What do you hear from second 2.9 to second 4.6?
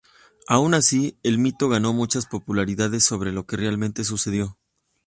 sobre lo que realmente sucedió.